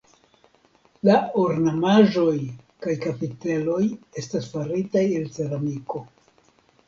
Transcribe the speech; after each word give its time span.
La 1.07 1.17
ornamaĵoj 1.41 2.33
kaj 2.85 2.95
kapiteloj 3.05 3.83
estas 4.23 4.49
faritaj 4.57 5.05
el 5.19 5.29
ceramiko. 5.39 6.03